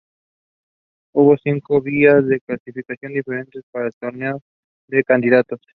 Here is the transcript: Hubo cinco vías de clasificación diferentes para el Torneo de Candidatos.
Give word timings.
Hubo 1.13 1.37
cinco 1.37 1.79
vías 1.79 2.25
de 2.25 2.41
clasificación 2.41 3.13
diferentes 3.13 3.63
para 3.71 3.85
el 3.85 3.93
Torneo 3.99 4.41
de 4.87 5.03
Candidatos. 5.03 5.61